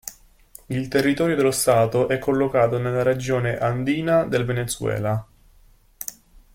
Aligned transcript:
Il 0.65 0.87
territorio 0.87 1.35
dello 1.35 1.51
stato 1.51 2.07
è 2.07 2.17
collocato 2.17 2.79
nella 2.79 3.03
regione 3.03 3.59
andina 3.59 4.23
del 4.25 4.45
Venezuela. 4.45 5.27